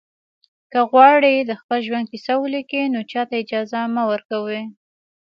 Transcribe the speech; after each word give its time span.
که 0.71 0.79
غواړئ 0.91 1.35
د 1.41 1.51
خپل 1.61 1.79
ژوند 1.87 2.07
کیسه 2.11 2.33
ولیکئ 2.39 2.83
نو 2.93 2.99
چاته 3.11 3.35
اجازه 3.43 3.79
مه 3.95 4.03
ورکوئ. 4.11 4.61